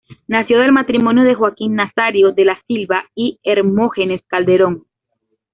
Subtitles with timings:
[0.27, 4.85] Nació del matrimonio de Joaquín Nazario de la Silva y Hermógenes Calderón.